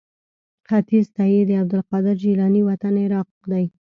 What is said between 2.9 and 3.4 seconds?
عراق